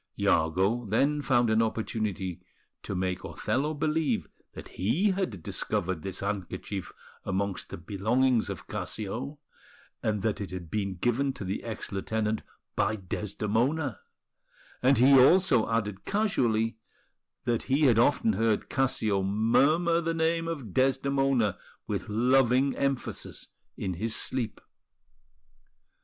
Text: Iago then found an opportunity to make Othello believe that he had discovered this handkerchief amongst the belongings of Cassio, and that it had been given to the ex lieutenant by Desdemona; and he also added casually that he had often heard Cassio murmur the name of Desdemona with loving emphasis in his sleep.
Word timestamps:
Iago 0.19 0.87
then 0.89 1.21
found 1.21 1.51
an 1.51 1.61
opportunity 1.61 2.41
to 2.81 2.95
make 2.95 3.23
Othello 3.23 3.75
believe 3.75 4.27
that 4.53 4.69
he 4.69 5.11
had 5.11 5.43
discovered 5.43 6.01
this 6.01 6.21
handkerchief 6.21 6.91
amongst 7.23 7.69
the 7.69 7.77
belongings 7.77 8.49
of 8.49 8.67
Cassio, 8.67 9.37
and 10.01 10.23
that 10.23 10.41
it 10.41 10.49
had 10.49 10.71
been 10.71 10.95
given 10.95 11.33
to 11.33 11.45
the 11.45 11.63
ex 11.63 11.91
lieutenant 11.91 12.41
by 12.75 12.95
Desdemona; 12.95 13.99
and 14.81 14.97
he 14.97 15.19
also 15.21 15.69
added 15.69 16.03
casually 16.03 16.77
that 17.45 17.61
he 17.69 17.81
had 17.83 17.99
often 17.99 18.33
heard 18.33 18.71
Cassio 18.71 19.21
murmur 19.21 20.01
the 20.01 20.15
name 20.15 20.47
of 20.47 20.73
Desdemona 20.73 21.59
with 21.85 22.09
loving 22.09 22.75
emphasis 22.75 23.49
in 23.77 23.93
his 23.93 24.15
sleep. 24.15 24.61